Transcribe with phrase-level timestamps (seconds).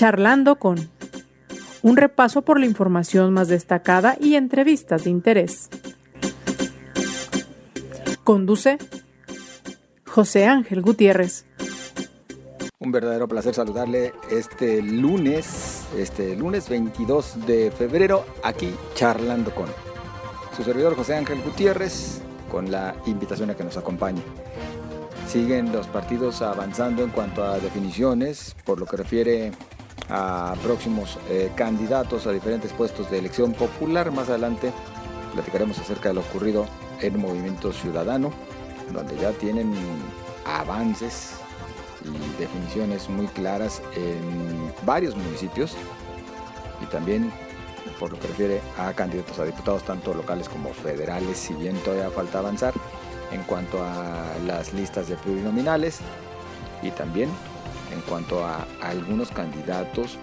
[0.00, 0.88] Charlando con
[1.82, 5.68] un repaso por la información más destacada y entrevistas de interés.
[8.24, 8.78] Conduce
[10.06, 11.44] José Ángel Gutiérrez.
[12.78, 19.66] Un verdadero placer saludarle este lunes, este lunes 22 de febrero, aquí charlando con
[20.56, 24.22] su servidor José Ángel Gutiérrez, con la invitación a que nos acompañe.
[25.28, 29.52] Siguen los partidos avanzando en cuanto a definiciones, por lo que refiere
[30.10, 34.10] a próximos eh, candidatos a diferentes puestos de elección popular.
[34.10, 34.72] Más adelante
[35.32, 36.66] platicaremos acerca de lo ocurrido
[37.00, 38.32] en Movimiento Ciudadano,
[38.92, 39.72] donde ya tienen
[40.44, 41.34] avances
[42.04, 45.76] y definiciones muy claras en varios municipios
[46.82, 47.30] y también
[47.98, 52.10] por lo que refiere a candidatos a diputados tanto locales como federales, si bien todavía
[52.10, 52.74] falta avanzar
[53.32, 56.00] en cuanto a las listas de plurinominales
[56.82, 57.30] y también
[57.92, 60.18] en cuanto a algunos candidatos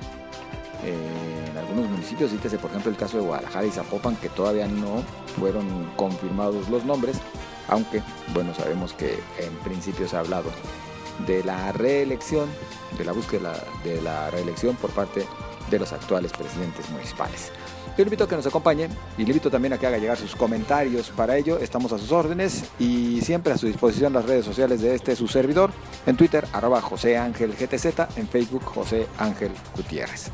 [0.83, 4.67] eh, en algunos municipios, cítese por ejemplo el caso de Guadalajara y Zapopan, que todavía
[4.67, 5.03] no
[5.39, 7.17] fueron confirmados los nombres,
[7.67, 8.01] aunque
[8.33, 10.51] bueno, sabemos que en principio se ha hablado
[11.25, 12.47] de la reelección,
[12.97, 15.25] de la búsqueda de la reelección por parte
[15.71, 17.51] de los actuales presidentes municipales.
[17.97, 20.35] Yo invito a que nos acompañe y le invito también a que haga llegar sus
[20.35, 21.09] comentarios.
[21.09, 24.93] Para ello estamos a sus órdenes y siempre a su disposición las redes sociales de
[24.93, 25.71] este su servidor.
[26.05, 30.29] En Twitter, arroba José Ángel GTZ, en Facebook, José Ángel Gutiérrez.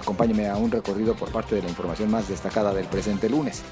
[0.00, 3.62] Acompáñeme a un recorrido por parte de la información más destacada del presente lunes.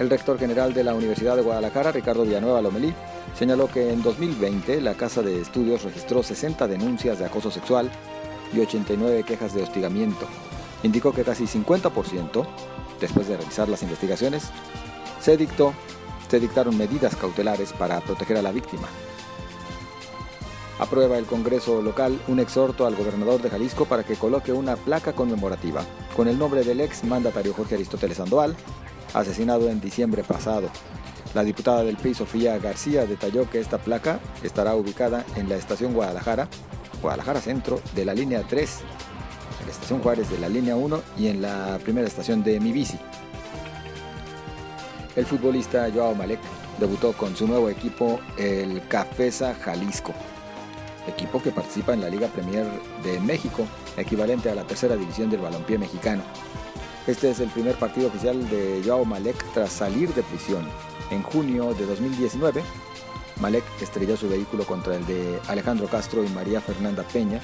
[0.00, 2.92] El rector general de la Universidad de Guadalajara, Ricardo Villanueva Lomelí,
[3.38, 7.88] señaló que en 2020 la Casa de Estudios registró 60 denuncias de acoso sexual
[8.52, 10.26] y 89 quejas de hostigamiento.
[10.82, 12.46] Indicó que casi 50%,
[13.00, 14.50] después de realizar las investigaciones,
[15.20, 15.72] se dictó,
[16.28, 18.88] se dictaron medidas cautelares para proteger a la víctima.
[20.78, 25.14] Aprueba el Congreso local un exhorto al gobernador de Jalisco para que coloque una placa
[25.14, 25.82] conmemorativa
[26.14, 28.54] con el nombre del ex mandatario Jorge Aristóteles Sandoval,
[29.14, 30.68] asesinado en diciembre pasado.
[31.34, 35.94] La diputada del PRI, Sofía García, detalló que esta placa estará ubicada en la estación
[35.94, 36.48] Guadalajara,
[37.00, 39.15] Guadalajara Centro, de la línea 3, en
[39.70, 42.98] estación Juárez de la línea 1 y en la primera estación de Mi Bici.
[45.14, 46.40] El futbolista Joao Malek
[46.78, 50.12] debutó con su nuevo equipo, el Cafesa Jalisco,
[51.08, 52.66] equipo que participa en la Liga Premier
[53.02, 53.66] de México,
[53.96, 56.22] equivalente a la tercera división del balompié mexicano.
[57.06, 60.66] Este es el primer partido oficial de Joao Malek tras salir de prisión.
[61.10, 62.62] En junio de 2019,
[63.40, 67.40] Malek estrelló su vehículo contra el de Alejandro Castro y María Fernanda Peña,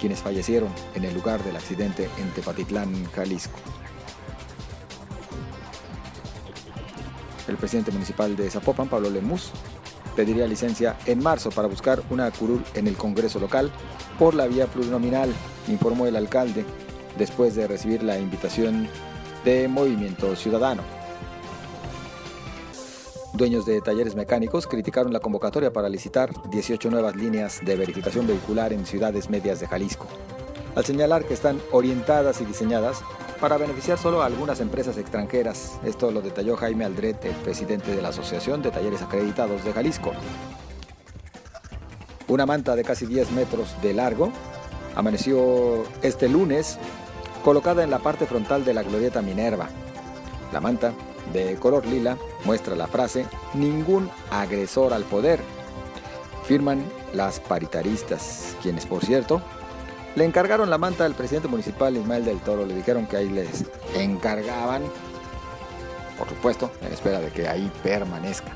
[0.00, 3.58] quienes fallecieron en el lugar del accidente en Tepatitlán, Jalisco.
[7.46, 9.52] El presidente municipal de Zapopan, Pablo Lemus,
[10.14, 13.70] pediría licencia en marzo para buscar una curul en el Congreso local
[14.18, 15.32] por la vía plurinominal,
[15.68, 16.64] informó el alcalde
[17.16, 18.88] después de recibir la invitación
[19.44, 20.97] de Movimiento Ciudadano.
[23.38, 28.72] Dueños de talleres mecánicos criticaron la convocatoria para licitar 18 nuevas líneas de verificación vehicular
[28.72, 30.08] en ciudades medias de Jalisco,
[30.74, 33.00] al señalar que están orientadas y diseñadas
[33.40, 35.78] para beneficiar solo a algunas empresas extranjeras.
[35.84, 40.10] Esto lo detalló Jaime Aldrete, presidente de la Asociación de Talleres Acreditados de Jalisco.
[42.26, 44.32] Una manta de casi 10 metros de largo
[44.96, 46.76] amaneció este lunes
[47.44, 49.68] colocada en la parte frontal de la glorieta Minerva.
[50.52, 50.92] La manta,
[51.32, 52.16] de color lila,
[52.48, 55.38] muestra la frase Ningún agresor al poder.
[56.44, 56.82] Firman
[57.12, 59.42] las paritaristas, quienes por cierto
[60.16, 63.66] le encargaron la manta al presidente municipal Ismael del Toro, le dijeron que ahí les
[63.94, 64.82] encargaban,
[66.16, 68.52] por supuesto, en espera de que ahí permanezca.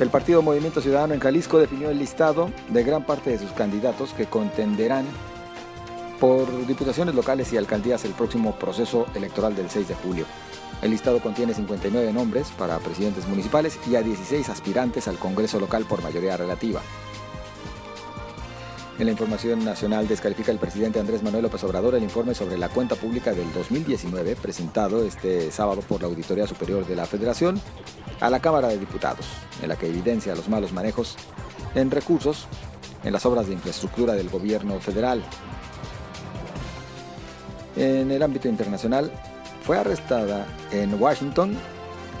[0.00, 4.12] El Partido Movimiento Ciudadano en Jalisco definió el listado de gran parte de sus candidatos
[4.12, 5.06] que contenderán
[6.18, 10.26] por diputaciones locales y alcaldías el próximo proceso electoral del 6 de julio.
[10.84, 15.86] El listado contiene 59 nombres para presidentes municipales y a 16 aspirantes al Congreso local
[15.86, 16.82] por mayoría relativa.
[18.98, 22.68] En la información nacional descalifica el presidente Andrés Manuel López Obrador el informe sobre la
[22.68, 27.58] cuenta pública del 2019 presentado este sábado por la Auditoría Superior de la Federación
[28.20, 29.24] a la Cámara de Diputados,
[29.62, 31.16] en la que evidencia los malos manejos
[31.74, 32.46] en recursos
[33.04, 35.24] en las obras de infraestructura del gobierno federal.
[37.74, 39.10] En el ámbito internacional,
[39.64, 41.56] fue arrestada en Washington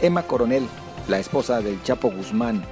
[0.00, 0.66] Emma Coronel,
[1.08, 2.64] la esposa del Chapo Guzmán.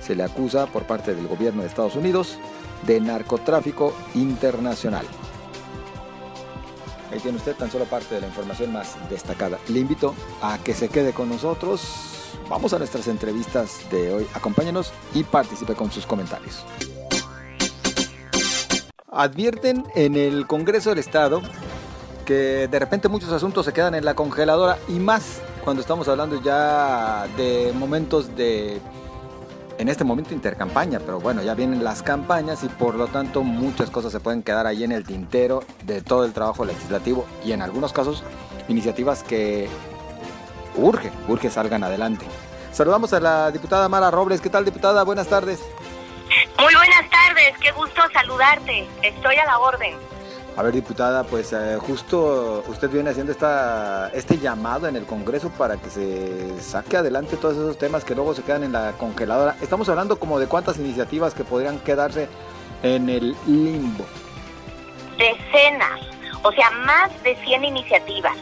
[0.00, 2.38] Se le acusa por parte del gobierno de Estados Unidos
[2.86, 5.06] de narcotráfico internacional.
[7.10, 9.58] Ahí tiene usted tan solo parte de la información más destacada.
[9.68, 11.82] Le invito a que se quede con nosotros.
[12.48, 14.26] Vamos a nuestras entrevistas de hoy.
[14.34, 16.64] Acompáñenos y participe con sus comentarios.
[19.10, 21.40] Advierten en el Congreso del Estado
[22.24, 26.42] que de repente muchos asuntos se quedan en la congeladora y más cuando estamos hablando
[26.42, 28.80] ya de momentos de,
[29.78, 33.90] en este momento intercampaña, pero bueno, ya vienen las campañas y por lo tanto muchas
[33.90, 37.62] cosas se pueden quedar ahí en el tintero de todo el trabajo legislativo y en
[37.62, 38.22] algunos casos
[38.68, 39.68] iniciativas que
[40.76, 42.26] urge, urge salgan adelante.
[42.72, 44.40] Saludamos a la diputada Mara Robles.
[44.40, 45.04] ¿Qué tal, diputada?
[45.04, 45.60] Buenas tardes.
[46.58, 48.88] Muy buenas tardes, qué gusto saludarte.
[49.02, 50.13] Estoy a la orden.
[50.56, 55.50] A ver, diputada, pues eh, justo usted viene haciendo esta, este llamado en el Congreso
[55.50, 59.56] para que se saque adelante todos esos temas que luego se quedan en la congeladora.
[59.60, 62.28] Estamos hablando como de cuántas iniciativas que podrían quedarse
[62.84, 64.04] en el limbo.
[65.18, 66.00] Decenas,
[66.42, 68.36] o sea, más de 100 iniciativas.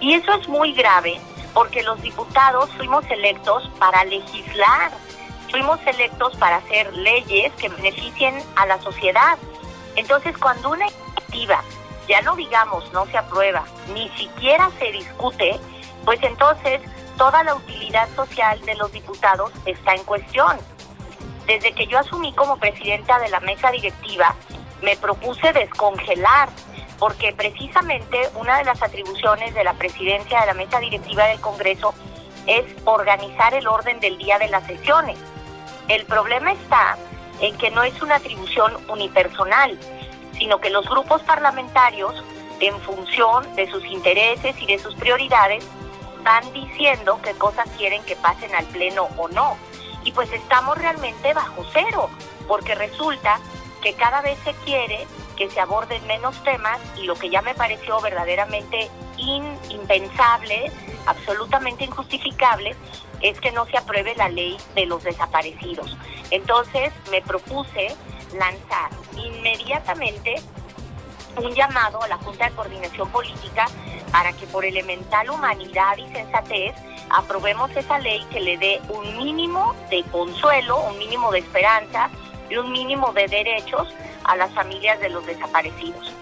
[0.00, 1.18] Y eso es muy grave
[1.54, 4.92] porque los diputados fuimos electos para legislar
[5.50, 9.38] fuimos electos para hacer leyes que beneficien a la sociedad.
[9.94, 10.86] Entonces, cuando una
[12.08, 15.58] ya no digamos no se aprueba, ni siquiera se discute,
[16.04, 16.80] pues entonces
[17.18, 20.56] toda la utilidad social de los diputados está en cuestión.
[21.46, 24.34] Desde que yo asumí como presidenta de la mesa directiva,
[24.82, 26.48] me propuse descongelar,
[26.98, 31.94] porque precisamente una de las atribuciones de la presidencia de la mesa directiva del Congreso
[32.46, 35.18] es organizar el orden del día de las sesiones.
[35.88, 36.96] El problema está
[37.40, 39.78] en que no es una atribución unipersonal,
[40.38, 42.22] sino que los grupos parlamentarios,
[42.60, 45.64] en función de sus intereses y de sus prioridades,
[46.22, 49.56] van diciendo qué cosas quieren que pasen al Pleno o no.
[50.04, 52.10] Y pues estamos realmente bajo cero,
[52.48, 53.38] porque resulta
[53.82, 55.06] que cada vez se quiere
[55.36, 60.72] que se aborden menos temas y lo que ya me pareció verdaderamente impensable,
[61.06, 62.74] absolutamente injustificable,
[63.20, 65.96] es que no se apruebe la ley de los desaparecidos.
[66.30, 67.94] Entonces me propuse
[68.34, 70.36] lanzar inmediatamente
[71.36, 73.66] un llamado a la Junta de Coordinación Política
[74.10, 76.74] para que por elemental humanidad y sensatez
[77.10, 82.10] aprobemos esa ley que le dé un mínimo de consuelo, un mínimo de esperanza
[82.48, 83.88] y un mínimo de derechos
[84.24, 86.12] a las familias de los desaparecidos.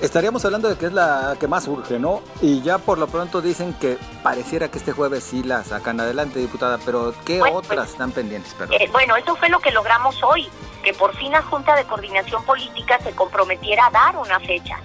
[0.00, 2.20] Estaríamos hablando de que es la que más urge, ¿no?
[2.42, 6.40] Y ya por lo pronto dicen que pareciera que este jueves sí la sacan adelante,
[6.40, 8.54] diputada, pero ¿qué pues, otras están pendientes?
[8.70, 10.50] Eh, bueno, eso fue lo que logramos hoy,
[10.84, 14.78] que por fin la Junta de Coordinación Política se comprometiera a dar una fecha.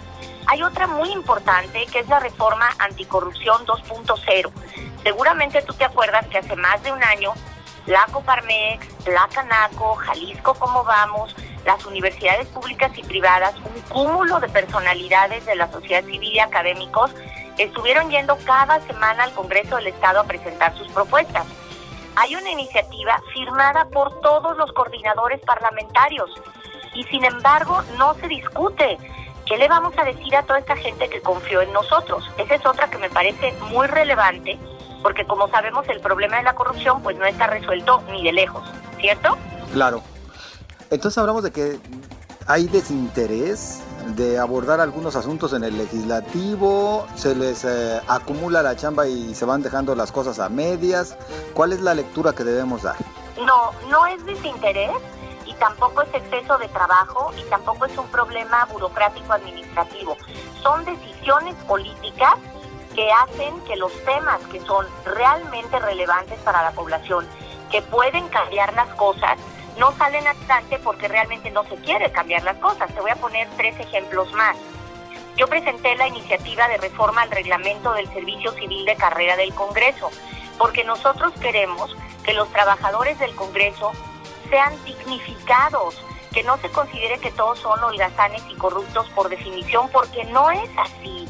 [0.47, 4.51] Hay otra muy importante que es la reforma anticorrupción 2.0.
[5.03, 7.33] Seguramente tú te acuerdas que hace más de un año
[7.85, 11.35] la Coparmex, la Canaco, Jalisco Cómo Vamos,
[11.65, 17.11] las universidades públicas y privadas, un cúmulo de personalidades de la sociedad civil y académicos
[17.57, 21.45] estuvieron yendo cada semana al Congreso del Estado a presentar sus propuestas.
[22.19, 26.29] Hay una iniciativa firmada por todos los coordinadores parlamentarios
[26.93, 28.97] y sin embargo no se discute.
[29.45, 32.29] ¿Qué le vamos a decir a toda esta gente que confió en nosotros?
[32.37, 34.59] Esa es otra que me parece muy relevante
[35.01, 38.69] porque como sabemos el problema de la corrupción pues no está resuelto ni de lejos,
[38.99, 39.37] ¿cierto?
[39.71, 40.03] Claro.
[40.91, 41.79] Entonces hablamos de que
[42.47, 49.07] hay desinterés de abordar algunos asuntos en el legislativo, se les eh, acumula la chamba
[49.07, 51.17] y se van dejando las cosas a medias.
[51.53, 52.95] ¿Cuál es la lectura que debemos dar?
[53.37, 54.97] No, no es desinterés
[55.45, 60.17] y tampoco es exceso de trabajo y tampoco es un problema burocrático administrativo.
[60.61, 62.35] Son decisiones políticas
[62.95, 67.25] que hacen que los temas que son realmente relevantes para la población,
[67.71, 69.37] que pueden cambiar las cosas,
[69.79, 72.93] no salen adelante porque realmente no se quiere cambiar las cosas.
[72.93, 74.57] Te voy a poner tres ejemplos más.
[75.37, 80.11] Yo presenté la iniciativa de reforma al reglamento del Servicio Civil de Carrera del Congreso,
[80.57, 81.95] porque nosotros queremos
[82.25, 83.93] que los trabajadores del Congreso
[84.49, 90.25] sean dignificados, que no se considere que todos son holgazanes y corruptos por definición, porque
[90.25, 91.25] no es así.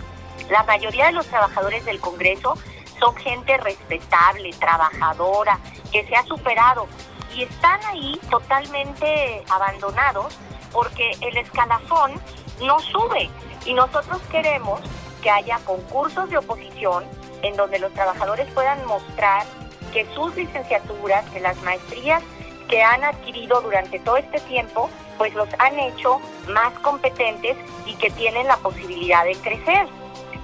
[0.49, 2.57] La mayoría de los trabajadores del Congreso
[2.99, 5.59] son gente respetable, trabajadora,
[5.91, 6.87] que se ha superado
[7.33, 10.37] y están ahí totalmente abandonados
[10.71, 12.13] porque el escalafón
[12.61, 13.29] no sube
[13.65, 14.79] y nosotros queremos
[15.21, 17.05] que haya concursos de oposición
[17.41, 19.45] en donde los trabajadores puedan mostrar
[19.91, 22.23] que sus licenciaturas, que las maestrías
[22.67, 28.11] que han adquirido durante todo este tiempo, pues los han hecho más competentes y que
[28.11, 29.87] tienen la posibilidad de crecer.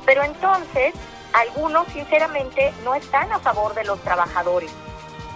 [0.05, 0.93] Pero entonces,
[1.33, 4.71] algunos sinceramente no están a favor de los trabajadores.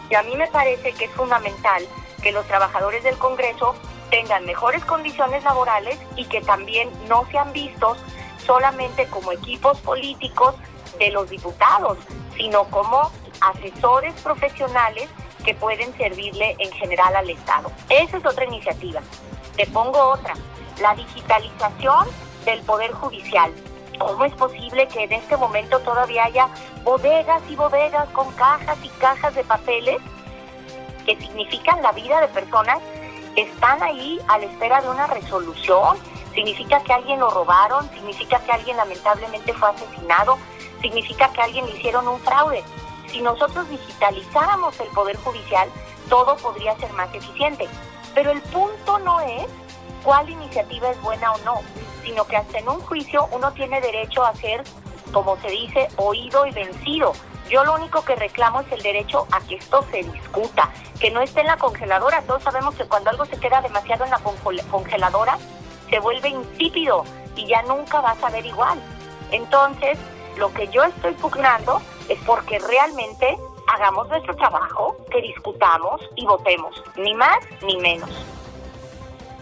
[0.10, 1.84] Y a mí me parece que es fundamental
[2.22, 3.76] que los trabajadores del Congreso
[4.10, 7.98] tengan mejores condiciones laborales y que también no sean vistos
[8.46, 10.56] solamente como equipos políticos
[10.98, 11.98] de los diputados,
[12.36, 13.12] sino como
[13.42, 15.08] asesores profesionales
[15.46, 17.72] que pueden servirle en general al Estado.
[17.90, 19.02] Esa es otra iniciativa.
[19.56, 20.34] Te pongo otra.
[20.82, 22.08] la digitalización
[22.46, 23.52] del Poder Judicial.
[24.00, 26.48] ¿Cómo es posible que en este momento todavía haya
[26.84, 29.98] bodegas y bodegas con cajas y cajas de papeles
[31.06, 32.80] que significan la vida de personas
[33.36, 35.98] que están ahí a la espera de una resolución?
[36.34, 40.38] Significa que alguien lo robaron, significa que alguien lamentablemente fue asesinado,
[40.82, 42.64] significa que alguien le hicieron un fraude.
[43.08, 45.70] Si nosotros digitalizáramos el Poder Judicial,
[46.08, 47.68] todo podría ser más eficiente.
[48.16, 49.48] Pero el punto no es
[50.04, 51.62] cuál iniciativa es buena o no,
[52.04, 54.64] sino que hasta en un juicio uno tiene derecho a ser,
[55.12, 57.14] como se dice, oído y vencido.
[57.50, 61.22] Yo lo único que reclamo es el derecho a que esto se discuta, que no
[61.22, 62.22] esté en la congeladora.
[62.22, 64.20] Todos sabemos que cuando algo se queda demasiado en la
[64.70, 65.38] congeladora,
[65.90, 67.04] se vuelve insípido
[67.36, 68.80] y ya nunca va a saber igual.
[69.32, 69.98] Entonces,
[70.38, 73.38] lo que yo estoy pugnando es porque realmente
[73.74, 78.10] hagamos nuestro trabajo, que discutamos y votemos, ni más ni menos.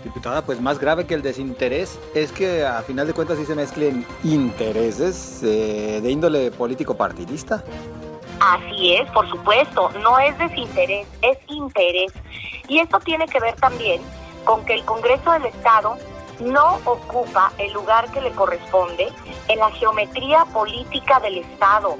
[0.07, 3.55] Diputada, pues más grave que el desinterés es que a final de cuentas sí se
[3.55, 7.61] mezclen intereses eh, de índole político partidista.
[8.39, 12.13] Así es, por supuesto, no es desinterés, es interés.
[12.69, 14.01] Y esto tiene que ver también
[14.45, 15.97] con que el Congreso del Estado
[16.39, 19.09] no ocupa el lugar que le corresponde
[19.49, 21.97] en la geometría política del Estado.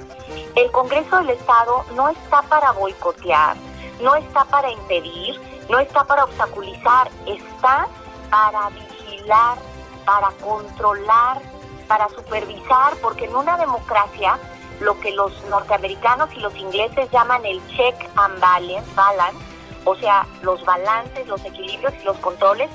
[0.56, 3.54] El Congreso del Estado no está para boicotear,
[4.00, 5.38] no está para impedir,
[5.68, 7.86] no está para obstaculizar, está
[8.30, 9.58] para vigilar,
[10.04, 11.42] para controlar,
[11.86, 14.38] para supervisar, porque en una democracia
[14.80, 19.48] lo que los norteamericanos y los ingleses llaman el check and balance, balance
[19.88, 22.68] o sea, los balances, los equilibrios y los controles,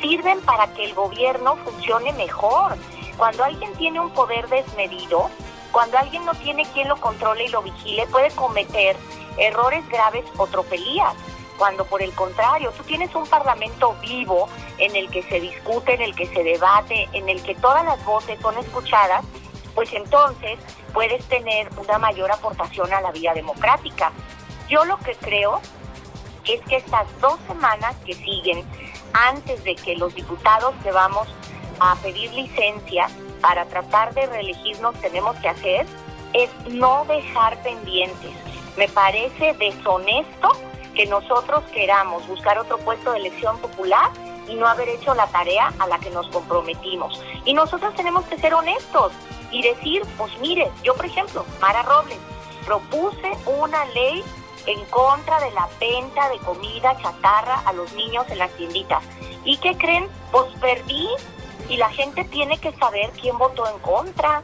[0.00, 2.76] sirven para que el gobierno funcione mejor.
[3.16, 5.30] Cuando alguien tiene un poder desmedido,
[5.70, 8.96] cuando alguien no tiene quien lo controle y lo vigile, puede cometer
[9.36, 11.14] errores graves o tropelías.
[11.58, 14.48] Cuando por el contrario, tú tienes un parlamento vivo
[14.78, 18.02] en el que se discute, en el que se debate, en el que todas las
[18.04, 19.24] voces son escuchadas,
[19.74, 20.58] pues entonces
[20.94, 24.12] puedes tener una mayor aportación a la vida democrática.
[24.68, 25.60] Yo lo que creo
[26.44, 28.64] es que estas dos semanas que siguen
[29.12, 31.26] antes de que los diputados debamos
[31.80, 33.08] a pedir licencia
[33.40, 35.86] para tratar de reelegirnos tenemos que hacer
[36.32, 38.32] es no dejar pendientes.
[38.76, 40.50] Me parece deshonesto
[40.98, 44.10] que nosotros queramos buscar otro puesto de elección popular
[44.48, 47.22] y no haber hecho la tarea a la que nos comprometimos.
[47.44, 49.12] Y nosotros tenemos que ser honestos
[49.52, 52.18] y decir, pues mire, yo por ejemplo, Mara Robles,
[52.66, 54.24] propuse una ley
[54.66, 59.04] en contra de la venta de comida chatarra a los niños en las tienditas.
[59.44, 60.08] ¿Y qué creen?
[60.32, 61.06] Pues perdí
[61.68, 64.42] y la gente tiene que saber quién votó en contra.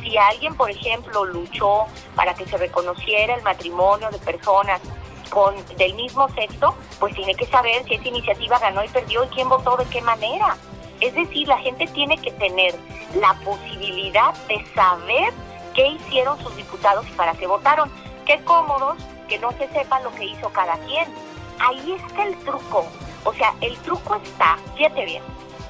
[0.00, 4.80] Si alguien, por ejemplo, luchó para que se reconociera el matrimonio de personas
[5.30, 9.28] con del mismo sexo, pues tiene que saber si esa iniciativa ganó y perdió y
[9.28, 10.56] quién votó de qué manera.
[11.00, 12.74] Es decir, la gente tiene que tener
[13.14, 15.32] la posibilidad de saber
[15.74, 17.90] qué hicieron sus diputados y para qué votaron.
[18.26, 21.06] Qué cómodos que no se sepa lo que hizo cada quien.
[21.60, 22.86] Ahí está el truco.
[23.24, 25.22] O sea, el truco está, fíjate bien,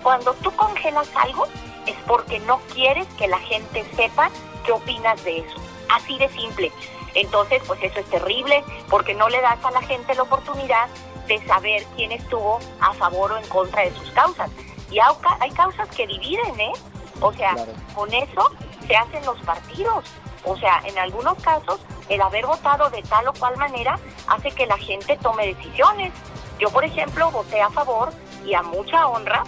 [0.02, 1.46] cuando tú congelas algo
[1.86, 4.30] es porque no quieres que la gente sepa
[4.64, 5.56] qué opinas de eso.
[5.90, 6.72] Así de simple.
[7.14, 10.88] Entonces, pues eso es terrible porque no le das a la gente la oportunidad
[11.26, 14.50] de saber quién estuvo a favor o en contra de sus causas.
[14.90, 14.98] Y
[15.40, 16.72] hay causas que dividen, ¿eh?
[17.20, 17.54] O sea,
[17.94, 18.50] con eso
[18.86, 20.04] se hacen los partidos.
[20.44, 23.98] O sea, en algunos casos el haber votado de tal o cual manera
[24.28, 26.12] hace que la gente tome decisiones.
[26.58, 28.12] Yo, por ejemplo, voté a favor
[28.46, 29.44] y a mucha honra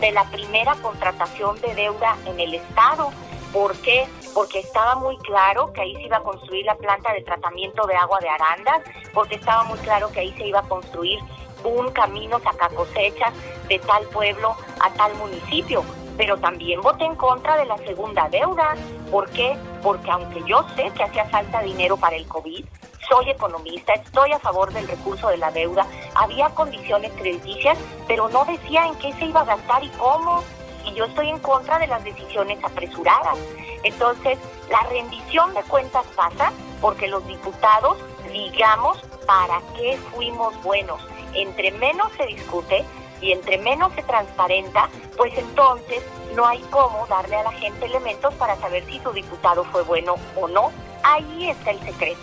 [0.00, 3.10] de la primera contratación de deuda en el Estado.
[3.52, 4.06] ¿Por qué?
[4.34, 7.94] Porque estaba muy claro que ahí se iba a construir la planta de tratamiento de
[7.96, 8.82] agua de Arandas,
[9.12, 11.18] porque estaba muy claro que ahí se iba a construir
[11.64, 13.32] un camino saca cosechas
[13.68, 15.84] de tal pueblo a tal municipio
[16.16, 18.74] pero también voté en contra de la segunda deuda.
[19.10, 19.56] ¿Por qué?
[19.82, 22.64] Porque aunque yo sé que hacía falta dinero para el COVID,
[23.08, 28.44] soy economista, estoy a favor del recurso de la deuda, había condiciones crediticias, pero no
[28.44, 30.42] decía en qué se iba a gastar y cómo.
[30.84, 33.38] Y yo estoy en contra de las decisiones apresuradas.
[33.84, 34.38] Entonces,
[34.70, 37.98] la rendición de cuentas pasa porque los diputados
[38.32, 41.00] digamos para qué fuimos buenos.
[41.34, 42.84] Entre menos se discute,
[43.22, 46.02] y entre menos se transparenta, pues entonces
[46.34, 50.16] no hay cómo darle a la gente elementos para saber si su diputado fue bueno
[50.36, 50.72] o no.
[51.04, 52.20] Ahí está el secreto.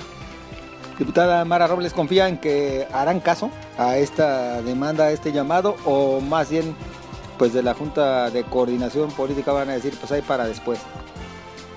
[0.97, 6.19] Diputada Mara Robles, ¿confía en que harán caso a esta demanda, a este llamado, o
[6.19, 6.75] más bien,
[7.39, 10.79] pues de la Junta de Coordinación Política van a decir, pues ahí para después?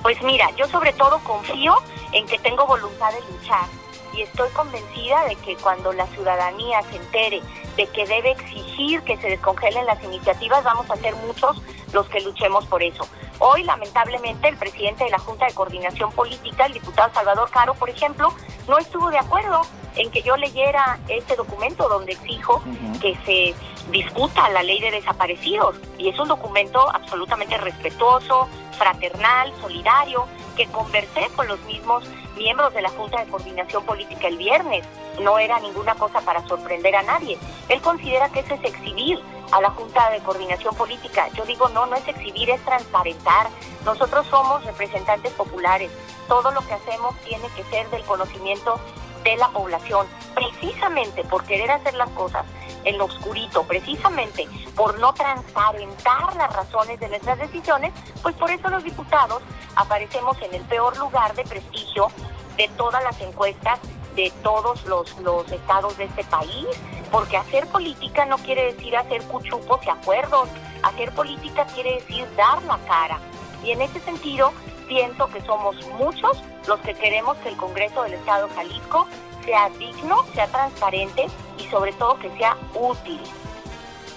[0.02, 1.76] Pues mira, yo sobre todo confío
[2.10, 3.66] en que tengo voluntad de luchar
[4.12, 7.40] y estoy convencida de que cuando la ciudadanía se entere
[7.76, 12.20] de que debe exigir que se descongelen las iniciativas, vamos a ser muchos los que
[12.20, 13.06] luchemos por eso.
[13.38, 17.88] Hoy, lamentablemente, el presidente de la Junta de Coordinación Política, el diputado Salvador Caro, por
[17.88, 18.34] ejemplo,
[18.68, 19.62] no estuvo de acuerdo
[19.94, 22.62] en que yo leyera este documento donde exijo
[23.00, 23.54] que se
[23.90, 25.76] discuta la ley de desaparecidos.
[25.98, 28.48] Y es un documento absolutamente respetuoso,
[28.78, 32.04] fraternal, solidario, que conversé con los mismos
[32.36, 34.84] miembros de la Junta de Coordinación Política el viernes.
[35.20, 37.38] No era ninguna cosa para sorprender a nadie.
[37.68, 39.20] Él considera que eso es exhibir
[39.50, 41.28] a la Junta de Coordinación Política.
[41.34, 43.48] Yo digo, no, no es exhibir, es transparentar.
[43.84, 45.90] Nosotros somos representantes populares.
[46.28, 48.80] Todo lo que hacemos tiene que ser del conocimiento
[49.24, 52.44] de la población, precisamente por querer hacer las cosas
[52.84, 58.68] en lo oscurito, precisamente por no transparentar las razones de nuestras decisiones, pues por eso
[58.68, 59.42] los diputados
[59.76, 62.08] aparecemos en el peor lugar de prestigio
[62.56, 63.78] de todas las encuestas
[64.14, 66.66] de todos los, los estados de este país,
[67.10, 70.48] porque hacer política no quiere decir hacer cuchupos y acuerdos,
[70.82, 73.18] hacer política quiere decir dar la cara.
[73.64, 74.52] Y en ese sentido,
[74.92, 79.06] siento que somos muchos los que queremos que el Congreso del Estado de Jalisco
[79.44, 81.26] sea digno, sea transparente
[81.58, 83.20] y sobre todo que sea útil.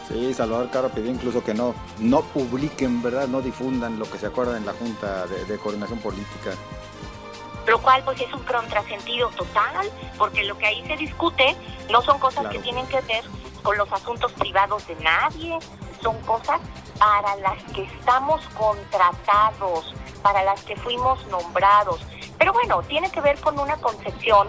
[0.09, 3.27] Sí, Salvador Caro pidió incluso que no, no publiquen, ¿verdad?
[3.27, 6.51] No difundan lo que se acuerda en la Junta de, Coordinación Política.
[7.67, 11.55] Lo cual pues es un contrasentido total, porque lo que ahí se discute
[11.89, 13.23] no son cosas que tienen que ver
[13.63, 15.57] con los asuntos privados de nadie,
[16.05, 16.61] son cosas
[16.99, 21.99] para las que estamos contratados, para las que fuimos nombrados.
[22.37, 24.47] Pero bueno, tiene que ver con una concepción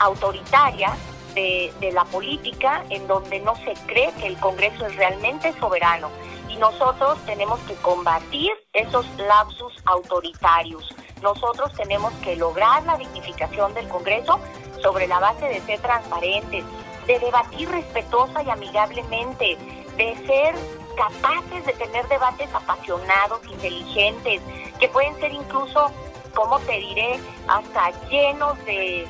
[0.00, 0.96] autoritaria
[1.34, 6.08] de, la política en donde no se cree que el Congreso es realmente soberano
[6.48, 10.82] y nosotros tenemos que combatir esos lapsus autoritarios.
[11.22, 14.40] Nosotros tenemos que lograr la dignificación del Congreso
[14.82, 16.64] sobre la base de ser transparentes,
[17.06, 19.56] de debatir respetuosa y amigablemente,
[19.96, 20.56] de ser
[20.98, 24.42] capaces de tener debates apasionados, inteligentes,
[24.80, 25.92] que pueden ser incluso,
[26.34, 29.06] como te diré, hasta llenos de,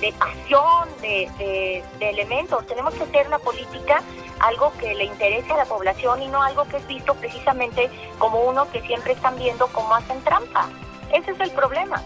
[0.00, 2.66] de pasión, de, elementos.
[2.66, 4.02] Tenemos que hacer la política
[4.40, 8.42] algo que le interese a la población y no algo que es visto precisamente como
[8.42, 10.68] uno que siempre están viendo cómo hacen trampa.
[11.12, 12.02] Ese es el problema.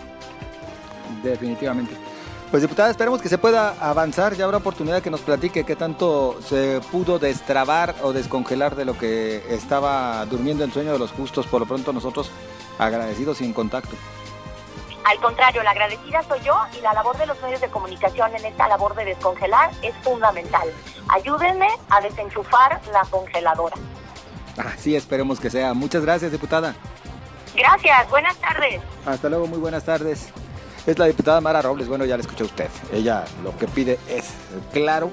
[1.23, 1.97] Definitivamente.
[2.51, 4.35] Pues diputada, esperemos que se pueda avanzar.
[4.35, 8.97] Ya habrá oportunidad que nos platique qué tanto se pudo destrabar o descongelar de lo
[8.97, 11.47] que estaba durmiendo el sueño de los justos.
[11.47, 12.31] Por lo pronto nosotros
[12.79, 13.97] agradecidos y en contacto.
[15.05, 18.45] Al contrario, la agradecida soy yo y la labor de los medios de comunicación en
[18.45, 20.69] esta labor de descongelar es fundamental.
[21.09, 23.77] Ayúdenme a desenchufar la congeladora.
[24.57, 25.75] Así esperemos que sea.
[25.75, 26.75] Muchas gracias, diputada.
[27.55, 28.81] Gracias, buenas tardes.
[29.05, 30.33] Hasta luego, muy buenas tardes.
[30.87, 31.89] Es la diputada Mara Robles.
[31.89, 32.69] Bueno, ya la escuchó usted.
[32.93, 34.27] Ella lo que pide es,
[34.73, 35.11] claro,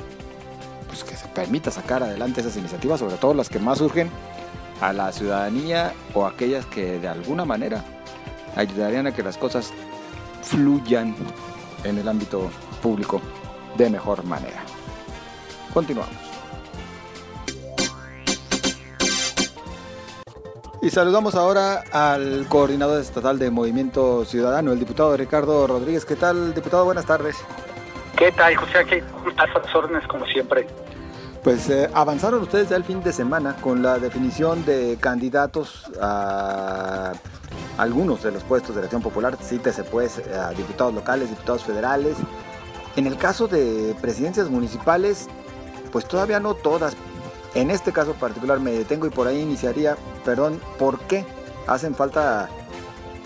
[0.87, 4.09] pues que se permita sacar adelante esas iniciativas, sobre todo las que más surgen
[4.81, 7.83] a la ciudadanía o aquellas que de alguna manera
[8.55, 9.71] ayudarían a que las cosas
[10.43, 11.15] fluyan
[11.83, 13.21] en el ámbito público
[13.77, 14.63] de mejor manera.
[15.73, 16.32] Continuamos.
[20.83, 26.03] Y saludamos ahora al coordinador estatal de Movimiento Ciudadano, el diputado Ricardo Rodríguez.
[26.03, 26.83] ¿Qué tal, diputado?
[26.83, 27.37] Buenas tardes.
[28.17, 28.83] ¿Qué tal, José?
[28.89, 29.01] ¿Qué
[29.37, 30.67] las órdenes como siempre?
[31.41, 37.13] Pues eh, avanzaron ustedes ya el fin de semana con la definición de candidatos a
[37.77, 42.17] algunos de los puestos de elección popular, cítese pues a diputados locales, diputados federales.
[42.97, 45.29] En el caso de presidencias municipales,
[45.93, 46.97] pues todavía no todas.
[47.55, 51.23] En este caso particular me detengo y por ahí iniciaría, perdón, ¿por qué
[51.67, 52.49] hacen falta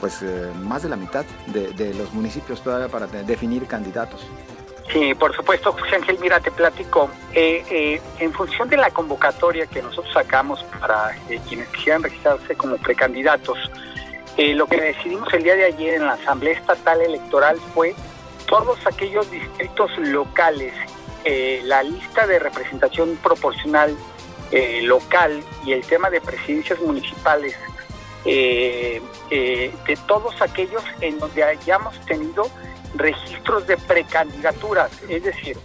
[0.02, 4.28] pues eh, más de la mitad de, los municipios todavía para definir candidatos?
[4.92, 7.10] Sí, por supuesto, José Ángel, mira, te platico.
[7.34, 11.16] Eh, eh, en función de la convocatoria que nosotros sacamos para
[11.48, 13.58] quienes quisieran registrarse como precandidatos,
[14.38, 17.96] lo que decidimos el día de ayer en la Asamblea Estatal Electoral fue
[18.48, 20.74] todos aquellos distritos locales,
[21.64, 23.98] la lista de representación proporcional
[24.52, 27.56] eh, local y el tema de presidencias municipales,
[28.26, 32.50] de todos aquellos en donde hayamos tenido
[32.96, 35.58] registros de precandidaturas, es decir,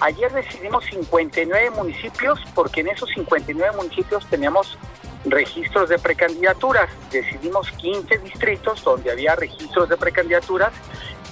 [0.00, 4.78] ayer decidimos 59 municipios porque en esos 59 municipios teníamos
[5.24, 6.88] registros de precandidaturas.
[7.10, 10.72] Decidimos 15 distritos donde había registros de precandidaturas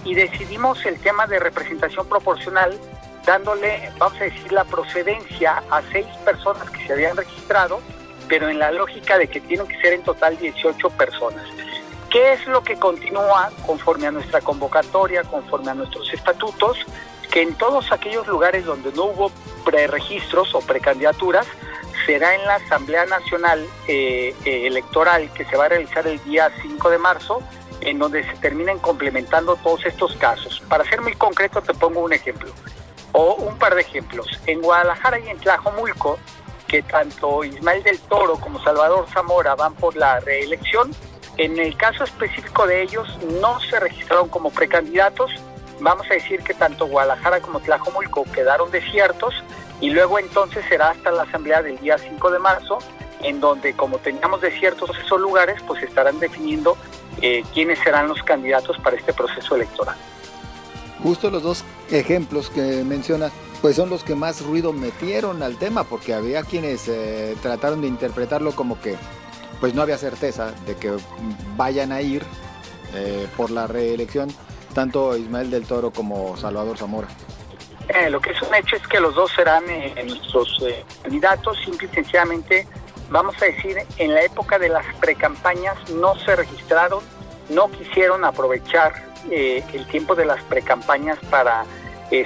[0.05, 2.79] y decidimos el tema de representación proporcional
[3.29, 7.79] dándole, vamos a decir, la procedencia a seis personas que se habían registrado,
[8.27, 11.45] pero en la lógica de que tienen que ser en total 18 personas.
[12.09, 16.79] ¿Qué es lo que continúa conforme a nuestra convocatoria, conforme a nuestros estatutos?
[17.31, 19.31] que en todos aquellos lugares donde no hubo
[19.63, 21.47] preregistros o precandidaturas,
[22.07, 26.51] será en la Asamblea Nacional eh, eh, Electoral que se va a realizar el día
[26.63, 27.43] 5 de marzo,
[27.83, 30.63] en donde se terminen complementando todos estos casos.
[30.71, 32.51] Para ser muy concreto, te pongo un ejemplo,
[33.13, 34.27] o un par de ejemplos.
[34.47, 36.19] En Guadalajara y en Tlajomulco,
[36.67, 40.91] que tanto Ismael del Toro como Salvador Zamora van por la reelección,
[41.39, 43.07] en el caso específico de ellos
[43.41, 45.31] no se registraron como precandidatos,
[45.81, 49.35] vamos a decir que tanto Guadalajara como Tlajomulco quedaron desiertos
[49.81, 52.79] y luego entonces será hasta la asamblea del día 5 de marzo,
[53.23, 56.77] en donde como teníamos desiertos esos lugares, pues estarán definiendo
[57.23, 59.97] eh, quiénes serán los candidatos para este proceso electoral.
[61.03, 63.33] Justo los dos ejemplos que mencionas,
[63.63, 67.89] pues son los que más ruido metieron al tema, porque había quienes eh, trataron de
[67.89, 68.97] interpretarlo como que
[69.61, 70.97] pues no había certeza de que
[71.57, 72.23] vayan a ir
[72.95, 74.29] eh, por la reelección
[74.75, 77.09] tanto Ismael del Toro como Salvador Zamora.
[77.89, 81.59] Eh, lo que es un hecho es que los dos serán eh, nuestros eh, candidatos,
[81.65, 82.67] simple y sencillamente,
[83.11, 87.03] vamos a decir, en la época de las precampañas no se registraron,
[87.49, 91.65] no quisieron aprovechar el tiempo de las precampañas para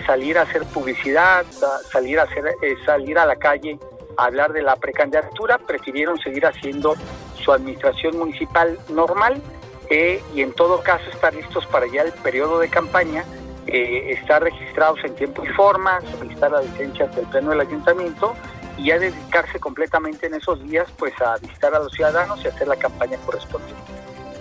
[0.06, 1.44] salir a hacer publicidad,
[1.90, 2.54] salir a, hacer,
[2.86, 3.78] salir a la calle
[4.16, 6.94] a hablar de la precandidatura, prefirieron seguir haciendo
[7.42, 9.42] su administración municipal normal
[9.90, 13.24] y en todo caso estar listos para ya el periodo de campaña
[13.66, 18.34] eh, estar registrados en tiempo y forma, solicitar la licencia del pleno del ayuntamiento
[18.76, 22.66] y ya dedicarse completamente en esos días pues a visitar a los ciudadanos y hacer
[22.66, 23.80] la campaña correspondiente.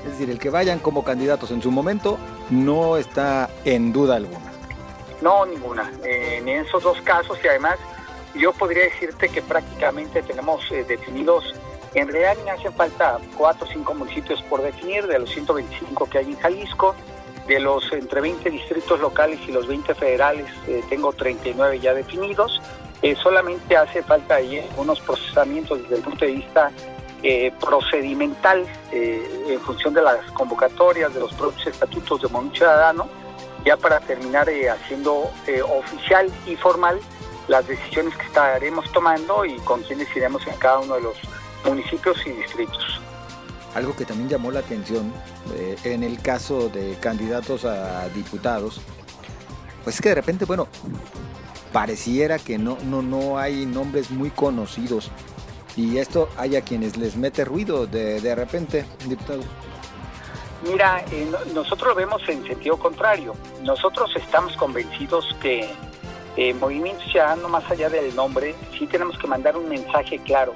[0.03, 2.17] Es decir, el que vayan como candidatos en su momento
[2.51, 4.51] no está en duda alguna.
[5.21, 5.91] No, ninguna.
[6.03, 7.79] en esos dos casos y además
[8.35, 11.53] yo podría decirte que prácticamente tenemos eh, definidos,
[11.93, 16.19] en realidad me hacen falta cuatro o cinco municipios por definir de los 125 que
[16.19, 16.95] hay en Jalisco
[17.47, 22.61] de los entre 20 distritos locales y los 20 federales, eh, tengo 39 ya definidos.
[23.01, 26.71] Eh, solamente hace falta ahí unos procesamientos desde el punto de vista
[27.23, 33.07] eh, procedimental en función de las convocatorias, de los propios estatutos de Movimiento Ciudadano,
[33.65, 35.31] ya para terminar haciendo
[35.69, 36.99] oficial y formal
[37.47, 41.17] las decisiones que estaremos tomando y con quienes iremos en cada uno de los
[41.65, 43.01] municipios y distritos.
[43.75, 45.11] Algo que también llamó la atención
[45.55, 48.81] eh, en el caso de candidatos a diputados,
[49.83, 50.67] pues es que de repente, bueno,
[51.71, 55.09] pareciera que no, no, no hay nombres muy conocidos.
[55.75, 59.41] Y esto hay a quienes les mete ruido de, de repente, diputado.
[60.63, 63.33] Mira, eh, nosotros lo vemos en sentido contrario.
[63.63, 65.69] Nosotros estamos convencidos que
[66.37, 70.53] eh, Movimiento Ciudadano, más allá del nombre, sí tenemos que mandar un mensaje claro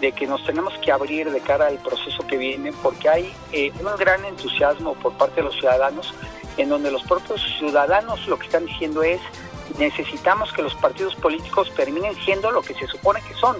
[0.00, 3.72] de que nos tenemos que abrir de cara al proceso que viene, porque hay eh,
[3.78, 6.14] un gran entusiasmo por parte de los ciudadanos,
[6.56, 9.20] en donde los propios ciudadanos lo que están diciendo es
[9.78, 13.56] necesitamos que los partidos políticos terminen siendo lo que se supone que son,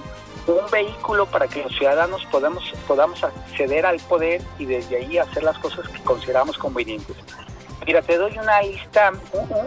[0.47, 5.43] un vehículo para que los ciudadanos podamos, podamos acceder al poder y desde ahí hacer
[5.43, 7.17] las cosas que consideramos convenientes.
[7.87, 9.13] Mira, te doy una lista,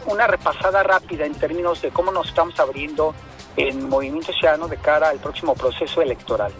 [0.08, 3.14] una repasada rápida en términos de cómo nos estamos abriendo
[3.58, 6.52] en Movimiento Ciudadano de cara al próximo proceso electoral.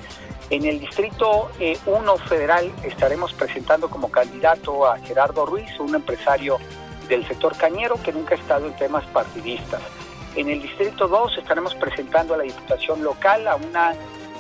[0.50, 6.58] En el Distrito 1 eh, Federal estaremos presentando como candidato a Gerardo Ruiz, un empresario
[7.10, 9.82] del sector cañero que nunca ha estado en temas partidistas.
[10.38, 13.96] En el Distrito 2 estaremos presentando a la Diputación Local a una,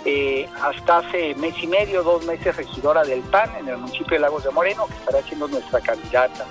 [0.05, 4.19] eh, hasta hace mes y medio, dos meses, regidora del PAN en el municipio de
[4.19, 6.45] Lagos de Moreno, que estará siendo nuestra candidata.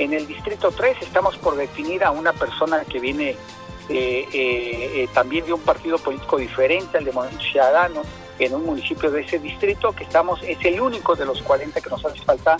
[0.00, 3.36] En el Distrito 3 estamos por definir a una persona que viene
[3.88, 8.02] eh, eh, eh, también de un partido político diferente al de Movimiento Ciudadano
[8.38, 11.88] en un municipio de ese distrito, que estamos, es el único de los 40 que
[11.88, 12.56] nos hace falta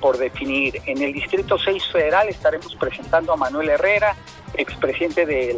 [0.00, 0.80] por definir.
[0.86, 4.16] En el distrito 6 federal estaremos presentando a Manuel Herrera,
[4.54, 5.56] expresidente del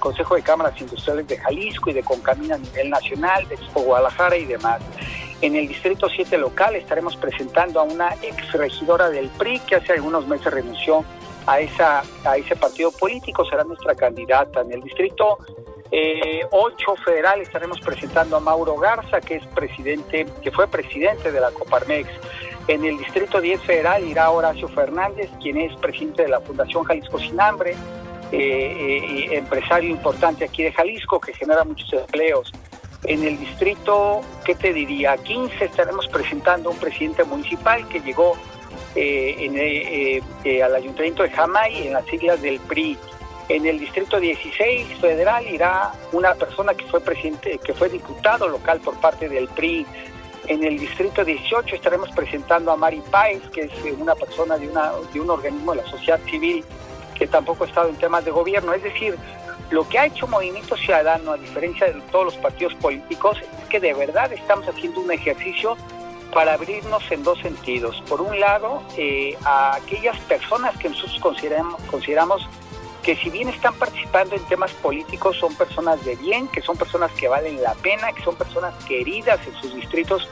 [0.00, 4.36] Consejo de Cámaras Industriales de Jalisco y de Concamina a nivel nacional, de Expo Guadalajara
[4.36, 4.80] y demás.
[5.42, 10.26] En el distrito 7 local estaremos presentando a una exregidora del PRI que hace algunos
[10.28, 11.04] meses renunció
[11.46, 14.60] a, esa, a ese partido político, será nuestra candidata.
[14.60, 15.38] En el distrito
[15.92, 21.40] 8 eh, federal estaremos presentando a Mauro Garza, que es presidente, que fue presidente de
[21.40, 22.08] la Coparmex.
[22.68, 27.18] En el distrito 10 federal irá Horacio Fernández, quien es presidente de la Fundación Jalisco
[27.18, 27.74] Sin Hambre,
[28.30, 32.50] eh, eh, empresario importante aquí de Jalisco, que genera muchos empleos.
[33.04, 35.18] En el distrito, ¿qué te diría?
[35.18, 38.34] 15 estaremos presentando a un presidente municipal que llegó
[38.94, 40.22] eh,
[40.64, 42.96] al Ayuntamiento de Jamay, en las siglas del PRI.
[43.48, 48.80] En el distrito 16 federal irá una persona que fue presidente, que fue diputado local
[48.80, 49.86] por parte del PRI.
[50.48, 54.92] En el distrito 18 estaremos presentando a Mari Páez, que es una persona de, una,
[55.12, 56.64] de un organismo de la sociedad civil
[57.14, 58.72] que tampoco he estado en temas de gobierno.
[58.74, 59.16] Es decir,
[59.70, 63.80] lo que ha hecho Movimiento Ciudadano, a diferencia de todos los partidos políticos, es que
[63.80, 65.76] de verdad estamos haciendo un ejercicio
[66.32, 68.02] para abrirnos en dos sentidos.
[68.08, 72.48] Por un lado, eh, a aquellas personas que nosotros consideramos, consideramos
[73.02, 77.10] que si bien están participando en temas políticos, son personas de bien, que son personas
[77.12, 80.28] que valen la pena, que son personas queridas en sus distritos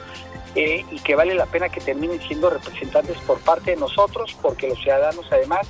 [0.55, 4.69] eh, y que vale la pena que terminen siendo representantes por parte de nosotros, porque
[4.69, 5.67] los ciudadanos además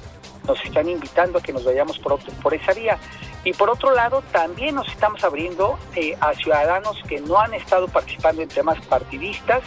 [0.48, 2.98] nos están invitando a que nos vayamos por, por esa vía.
[3.44, 7.88] Y por otro lado, también nos estamos abriendo eh, a ciudadanos que no han estado
[7.88, 9.64] participando en temas partidistas,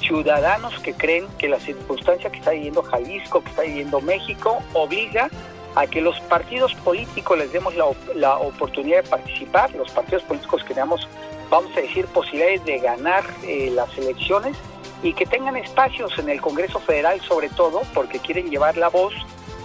[0.00, 5.28] ciudadanos que creen que la circunstancia que está viviendo Jalisco, que está viviendo México, obliga
[5.74, 10.74] a que los partidos políticos les demos la, oportunidad de participar, los partidos políticos que
[10.74, 11.08] tenemos,
[11.48, 14.56] vamos a decir, posibilidades de ganar eh, las elecciones
[15.02, 19.14] y que tengan espacios en el Congreso Federal sobre todo porque quieren llevar la voz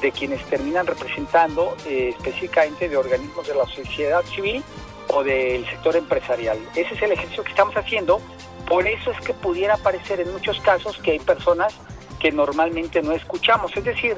[0.02, 4.64] de quienes terminan representando eh, específicamente de organismos de la sociedad civil
[5.10, 6.58] o del sector empresarial.
[6.76, 8.22] Ese es el ejercicio que estamos haciendo,
[8.68, 11.76] por eso es que pudiera parecer en muchos casos que hay personas
[12.20, 14.16] que normalmente no escuchamos, es decir,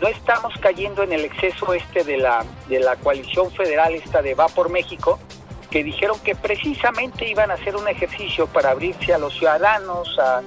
[0.00, 4.34] no estamos cayendo en el exceso este de la, de la coalición federal, esta de
[4.34, 5.18] Va por México,
[5.70, 10.42] que dijeron que precisamente iban a hacer un ejercicio para abrirse a los ciudadanos, a,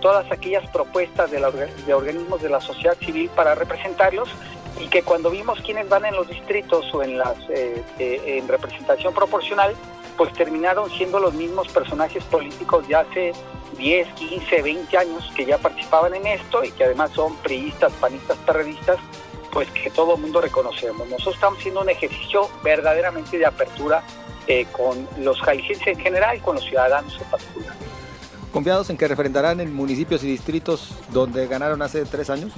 [0.00, 1.38] todas aquellas propuestas de,
[1.86, 4.30] de, organismos de la sociedad civil para representarlos
[4.80, 8.48] y que cuando vimos quiénes van en los distritos o en las eh, eh, en
[8.48, 9.74] representación proporcional,
[10.16, 13.32] pues terminaron siendo los mismos personajes políticos de hace
[13.76, 18.36] 10, 15, 20 años que ya participaban en esto y que además son priistas, panistas,
[18.38, 18.98] perredistas,
[19.52, 21.08] pues que todo el mundo reconocemos.
[21.08, 24.02] Nosotros estamos haciendo un ejercicio verdaderamente de apertura
[24.46, 27.74] eh, con los jaliscienses en general y con los ciudadanos en particular.
[28.52, 32.52] ¿Confiados en que referendarán en municipios y distritos donde ganaron hace tres años?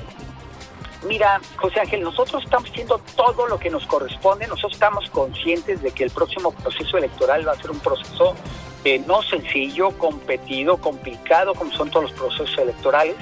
[1.07, 5.93] Mira, José Ángel, nosotros estamos haciendo todo lo que nos corresponde, nosotros estamos conscientes de
[5.93, 8.35] que el próximo proceso electoral va a ser un proceso
[8.85, 13.17] eh, no sencillo, competido, complicado, como son todos los procesos electorales,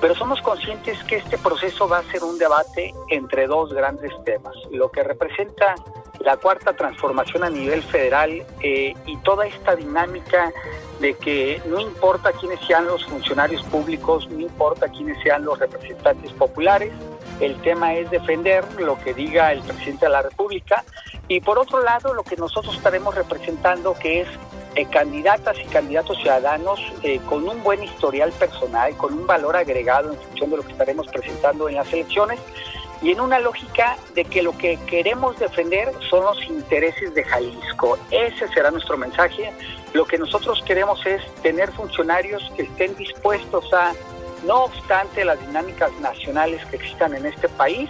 [0.00, 4.54] pero somos conscientes que este proceso va a ser un debate entre dos grandes temas,
[4.70, 5.74] lo que representa
[6.20, 10.52] la cuarta transformación a nivel federal eh, y toda esta dinámica
[11.00, 16.32] de que no importa quiénes sean los funcionarios públicos, no importa quiénes sean los representantes
[16.32, 16.92] populares,
[17.40, 20.84] el tema es defender lo que diga el presidente de la República
[21.28, 24.28] y por otro lado lo que nosotros estaremos representando que es
[24.74, 30.12] eh, candidatas y candidatos ciudadanos eh, con un buen historial personal, con un valor agregado
[30.12, 32.38] en función de lo que estaremos presentando en las elecciones
[33.02, 37.98] y en una lógica de que lo que queremos defender son los intereses de Jalisco.
[38.10, 39.52] Ese será nuestro mensaje.
[39.92, 43.92] Lo que nosotros queremos es tener funcionarios que estén dispuestos a,
[44.44, 47.88] no obstante las dinámicas nacionales que existan en este país,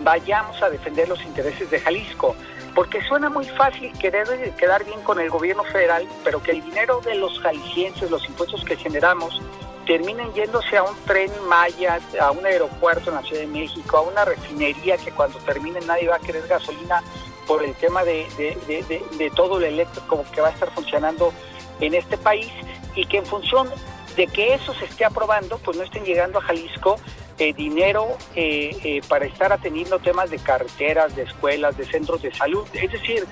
[0.00, 2.36] vayamos a defender los intereses de Jalisco
[2.76, 7.00] porque suena muy fácil querer quedar bien con el gobierno federal, pero que el dinero
[7.00, 9.40] de los jaliscienses, los impuestos que generamos,
[9.86, 14.02] terminen yéndose a un tren Maya, a un aeropuerto en la Ciudad de México, a
[14.02, 17.02] una refinería que cuando termine nadie va a querer gasolina
[17.46, 21.32] por el tema de, de todo el eléctrico que va a estar funcionando
[21.80, 22.52] en este país
[22.94, 23.70] y que en función
[24.16, 26.96] de que eso se esté aprobando, pues no estén llegando a Jalisco
[27.38, 32.32] eh, dinero eh, eh, para estar atendiendo temas de carreteras, de escuelas, de centros de
[32.32, 32.66] salud.
[32.72, 33.26] Es decir,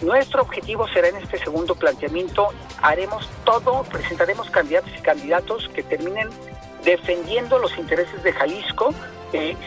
[0.00, 6.28] nuestro objetivo será en este segundo planteamiento, haremos todo, presentaremos candidatos y candidatos que terminen
[6.84, 8.94] defendiendo los intereses de Jalisco,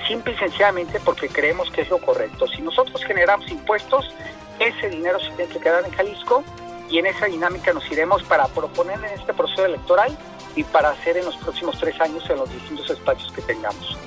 [0.08, 2.48] simple y sencillamente porque creemos que es lo correcto.
[2.48, 4.10] Si nosotros generamos impuestos,
[4.58, 6.46] ese dinero se tiene que quedar en Jalisco
[6.90, 10.18] y en esa dinámica nos iremos para proponer en este proceso electoral
[10.56, 13.98] y para hacer en los próximos tres años en los distintos espacios que tengamos.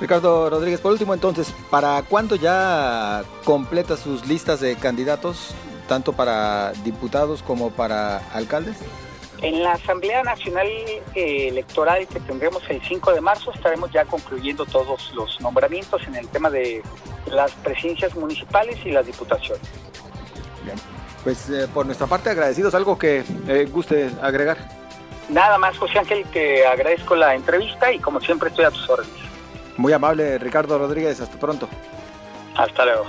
[0.00, 5.54] Ricardo Rodríguez, por último entonces, ¿para cuándo ya completa sus listas de candidatos,
[5.88, 8.78] tanto para diputados como para alcaldes?
[9.42, 10.66] En la Asamblea Nacional
[11.14, 16.16] eh, Electoral que tendremos el 5 de marzo estaremos ya concluyendo todos los nombramientos en
[16.16, 16.82] el tema de
[17.26, 19.62] las presidencias municipales y las diputaciones.
[20.64, 20.76] Bien,
[21.24, 24.79] pues eh, por nuestra parte agradecidos, algo que eh, guste agregar.
[25.32, 29.12] Nada más, José Ángel, que agradezco la entrevista y como siempre estoy a tus órdenes.
[29.76, 31.20] Muy amable, Ricardo Rodríguez.
[31.20, 31.68] Hasta pronto.
[32.56, 33.04] Hasta luego.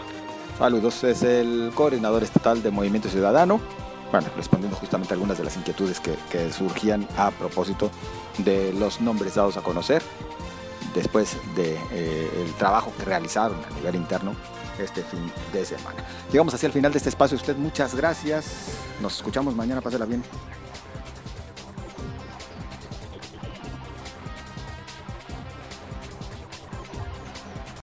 [0.58, 3.60] Saludos, es el coordinador estatal de Movimiento Ciudadano.
[4.12, 7.90] Bueno, respondiendo justamente a algunas de las inquietudes que, surgían a propósito
[8.38, 10.04] de los nombres dados a conocer
[10.94, 14.36] después del de, eh, el trabajo que realizaron a nivel interno
[14.78, 16.04] este fin de semana.
[16.32, 17.38] Llegamos hacia el final de este espacio.
[17.38, 18.78] Usted muchas gracias.
[19.02, 19.82] Nos escuchamos mañana.
[19.82, 20.24] Pásela bien.